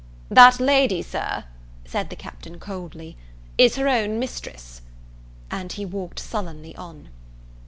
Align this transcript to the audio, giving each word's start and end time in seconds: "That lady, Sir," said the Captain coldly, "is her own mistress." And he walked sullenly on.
"That 0.31 0.59
lady, 0.59 1.03
Sir," 1.03 1.43
said 1.85 2.09
the 2.09 2.15
Captain 2.15 2.59
coldly, 2.59 3.17
"is 3.59 3.75
her 3.75 3.87
own 3.87 4.17
mistress." 4.17 4.81
And 5.51 5.71
he 5.73 5.85
walked 5.85 6.17
sullenly 6.19 6.75
on. 6.75 7.09